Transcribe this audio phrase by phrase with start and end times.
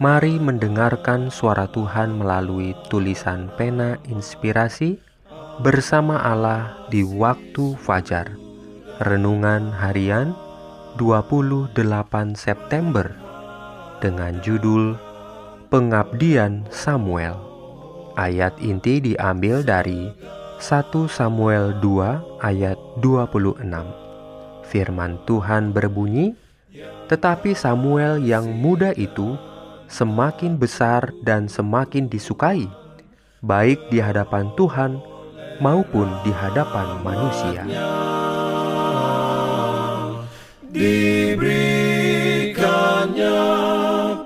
[0.00, 4.96] Mari mendengarkan suara Tuhan melalui tulisan pena inspirasi
[5.60, 8.32] bersama Allah di waktu fajar.
[9.04, 10.32] Renungan harian
[10.96, 11.76] 28
[12.32, 13.12] September
[14.00, 14.96] dengan judul
[15.68, 17.36] Pengabdian Samuel.
[18.16, 20.08] Ayat inti diambil dari
[20.56, 23.84] 1 Samuel 2 ayat 26.
[24.64, 26.32] Firman Tuhan berbunyi,
[27.12, 29.36] "Tetapi Samuel yang muda itu
[29.90, 32.70] semakin besar dan semakin disukai,
[33.42, 35.02] baik di hadapan Tuhan
[35.58, 37.66] maupun di hadapan manusia.
[40.70, 43.42] Diberikannya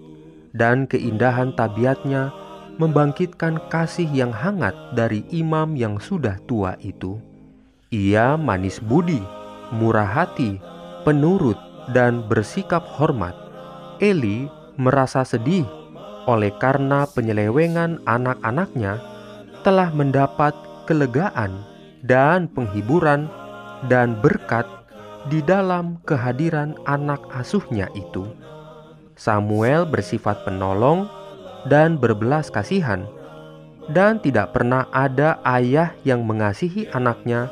[0.56, 2.32] dan keindahan tabiatnya
[2.78, 7.18] membangkitkan kasih yang hangat dari imam yang sudah tua itu.
[7.94, 9.22] Ia manis budi,
[9.72, 10.59] murah hati,
[11.08, 11.58] penurut,
[11.94, 13.38] dan bersikap hormat,
[14.02, 15.64] Eli merasa sedih
[16.25, 18.97] oleh karena penyelewengan anak-anaknya
[19.62, 20.53] telah mendapat
[20.90, 21.62] kelegaan
[22.02, 23.30] dan penghiburan
[23.85, 24.66] dan berkat
[25.30, 28.25] di dalam kehadiran anak asuhnya itu.
[29.16, 31.08] Samuel bersifat penolong
[31.66, 33.06] dan berbelas kasihan,
[33.90, 37.50] dan tidak pernah ada ayah yang mengasihi anaknya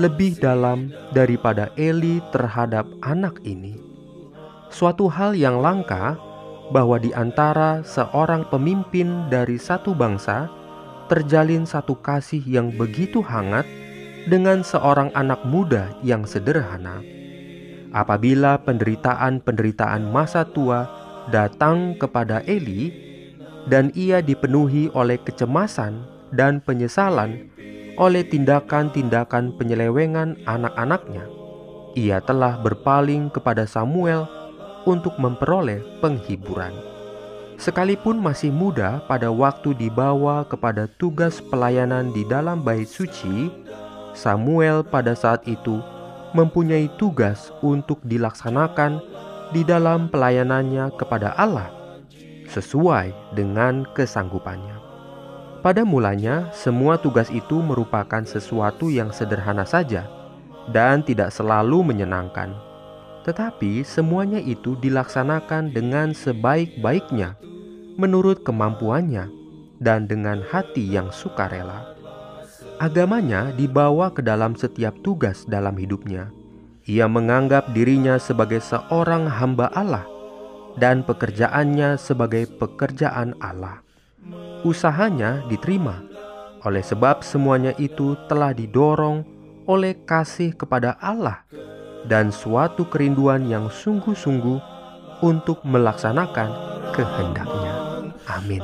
[0.00, 3.76] lebih dalam daripada Eli terhadap anak ini.
[4.72, 6.16] Suatu hal yang langka
[6.72, 10.48] bahwa di antara seorang pemimpin dari satu bangsa
[11.12, 13.68] terjalin satu kasih yang begitu hangat
[14.24, 17.04] dengan seorang anak muda yang sederhana.
[17.92, 20.88] Apabila penderitaan-penderitaan masa tua
[21.28, 23.11] datang kepada Eli,
[23.70, 26.02] dan ia dipenuhi oleh kecemasan
[26.34, 27.52] dan penyesalan
[28.00, 31.28] oleh tindakan-tindakan penyelewengan anak-anaknya,
[31.92, 34.24] ia telah berpaling kepada Samuel
[34.88, 36.72] untuk memperoleh penghiburan.
[37.60, 43.52] Sekalipun masih muda pada waktu dibawa kepada tugas pelayanan di dalam bait suci,
[44.16, 45.78] Samuel pada saat itu
[46.32, 48.98] mempunyai tugas untuk dilaksanakan
[49.52, 51.81] di dalam pelayanannya kepada Allah
[52.52, 54.76] sesuai dengan kesanggupannya.
[55.64, 60.10] Pada mulanya, semua tugas itu merupakan sesuatu yang sederhana saja
[60.68, 62.52] dan tidak selalu menyenangkan.
[63.22, 67.38] Tetapi semuanya itu dilaksanakan dengan sebaik-baiknya,
[67.94, 69.30] menurut kemampuannya,
[69.78, 71.94] dan dengan hati yang sukarela.
[72.82, 76.34] Agamanya dibawa ke dalam setiap tugas dalam hidupnya.
[76.90, 80.02] Ia menganggap dirinya sebagai seorang hamba Allah
[80.80, 83.82] dan pekerjaannya sebagai pekerjaan Allah
[84.62, 86.02] usahanya diterima.
[86.62, 89.26] Oleh sebab semuanya itu telah didorong
[89.66, 91.42] oleh kasih kepada Allah
[92.06, 94.58] dan suatu kerinduan yang sungguh-sungguh
[95.22, 96.50] untuk melaksanakan
[96.94, 97.74] kehendaknya.
[98.30, 98.62] Amin.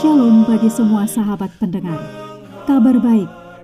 [0.00, 2.00] Shalom bagi semua sahabat pendengar.
[2.68, 3.39] Kabar baik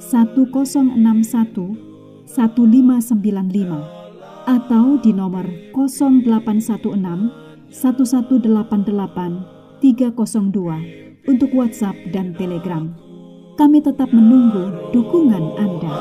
[0.00, 1.76] 1061
[2.26, 4.06] 1595
[4.46, 5.42] atau di nomor
[5.74, 7.34] 0816
[7.72, 12.86] 1188 302 untuk WhatsApp dan Telegram.
[13.56, 15.92] Kami tetap menunggu dukungan Anda.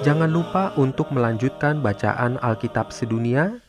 [0.00, 3.60] Jangan lupa untuk melanjutkan bacaan Alkitab sedunia.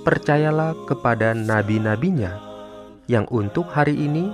[0.00, 2.40] Percayalah kepada nabi-nabinya
[3.04, 4.32] yang untuk hari ini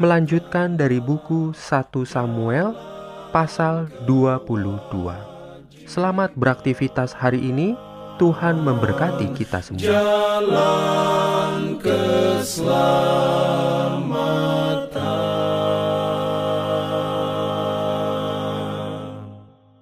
[0.00, 2.72] melanjutkan dari buku 1 Samuel
[3.36, 4.88] pasal 22.
[5.84, 7.76] Selamat beraktivitas hari ini.
[8.16, 9.80] Tuhan memberkati kita semua.
[9.80, 14.59] Jalan keselamatan.